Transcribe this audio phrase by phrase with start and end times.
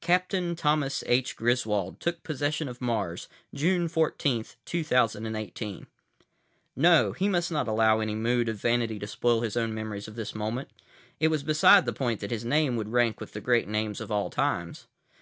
[0.00, 1.36] "Captain Thomas H.
[1.36, 5.86] Griswold took possession of Mars, June 14, 2018."
[6.74, 10.14] No, he must not allow any mood of vanity to spoil his own memories of
[10.16, 10.70] this moment.
[11.20, 14.10] It was beside the point that his name would rank with the great names of
[14.10, 14.86] all times.